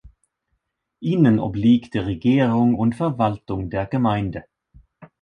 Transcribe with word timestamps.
Ihnen 0.99 1.37
obliegt 1.37 1.93
die 1.93 1.99
Regierung 1.99 2.73
und 2.73 2.95
Verwaltung 2.95 3.69
der 3.69 3.85
Gemeinde. 3.85 4.45